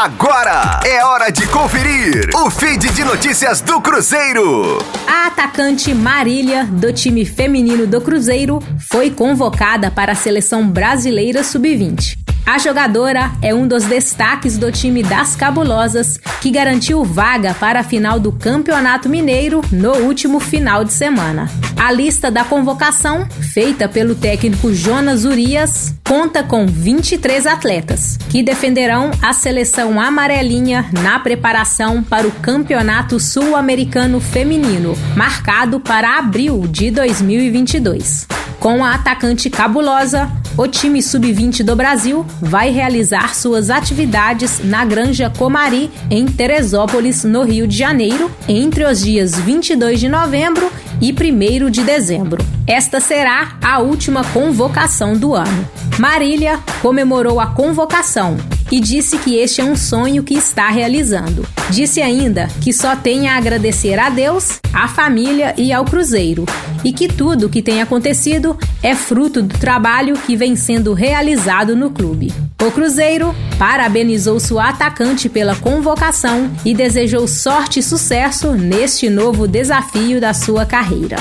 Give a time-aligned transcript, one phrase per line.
[0.00, 4.78] Agora é hora de conferir o feed de notícias do Cruzeiro.
[5.08, 12.27] A atacante Marília, do time feminino do Cruzeiro, foi convocada para a seleção brasileira sub-20.
[12.48, 17.84] A jogadora é um dos destaques do time das Cabulosas, que garantiu vaga para a
[17.84, 21.50] final do Campeonato Mineiro no último final de semana.
[21.76, 29.10] A lista da convocação, feita pelo técnico Jonas Urias, conta com 23 atletas, que defenderão
[29.20, 38.26] a seleção amarelinha na preparação para o Campeonato Sul-Americano Feminino, marcado para abril de 2022.
[38.58, 45.30] Com a atacante cabulosa, o time sub-20 do Brasil vai realizar suas atividades na Granja
[45.30, 50.68] Comari, em Teresópolis, no Rio de Janeiro, entre os dias 22 de novembro
[51.00, 52.44] e 1 de dezembro.
[52.66, 55.68] Esta será a última convocação do ano.
[55.96, 58.36] Marília comemorou a convocação
[58.70, 61.46] e disse que este é um sonho que está realizando.
[61.70, 66.44] Disse ainda que só tem a agradecer a Deus, à família e ao Cruzeiro,
[66.84, 71.74] e que tudo o que tem acontecido é fruto do trabalho que vem sendo realizado
[71.74, 72.32] no clube.
[72.62, 80.20] O Cruzeiro parabenizou sua atacante pela convocação e desejou sorte e sucesso neste novo desafio
[80.20, 81.16] da sua carreira.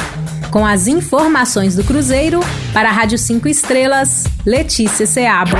[0.52, 2.40] Com as informações do Cruzeiro,
[2.73, 5.59] para a Rádio 5 Estrelas, Letícia Seabra.